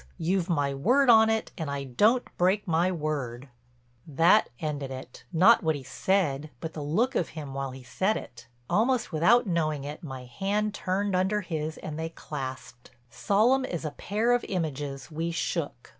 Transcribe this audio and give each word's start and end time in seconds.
You've 0.17 0.49
my 0.49 0.73
word 0.73 1.11
on 1.11 1.29
it 1.29 1.51
and 1.59 1.69
I 1.69 1.83
don't 1.83 2.25
break 2.35 2.67
my 2.67 2.91
word." 2.91 3.49
That 4.07 4.49
ended 4.59 4.89
it—not 4.89 5.61
what 5.61 5.75
he 5.75 5.83
said 5.83 6.49
but 6.59 6.73
the 6.73 6.81
look 6.81 7.13
of 7.13 7.29
him 7.37 7.53
while 7.53 7.69
he 7.69 7.83
said 7.83 8.17
it. 8.17 8.47
Almost 8.67 9.11
without 9.11 9.45
knowing 9.45 9.83
it 9.83 10.01
my 10.01 10.25
hand 10.25 10.73
turned 10.73 11.15
under 11.15 11.41
his 11.41 11.77
and 11.77 11.99
they 11.99 12.09
clasped. 12.09 12.89
Solemn 13.11 13.63
as 13.63 13.85
a 13.85 13.91
pair 13.91 14.31
of 14.31 14.43
images 14.45 15.11
we 15.11 15.29
shook. 15.29 15.89